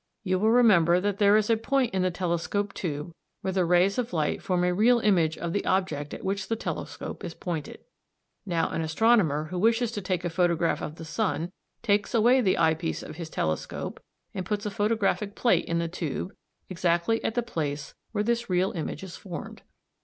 [0.23, 3.11] You will remember that there is a point in the telescope tube
[3.41, 6.55] where the rays of light form a real image of the object at which the
[6.55, 7.83] telescope is pointed (see
[8.45, 8.49] p.
[8.49, 8.51] 44).
[8.51, 11.51] Now an astronomer who wishes to take a photograph of the sun
[11.83, 13.99] takes away the eye piece of his telescope
[14.33, 16.33] and puts a photographic plate in the tube
[16.67, 19.61] exactly at the place where this real image is formed.